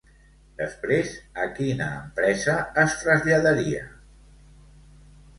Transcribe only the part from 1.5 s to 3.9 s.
quina empresa es traslladaria?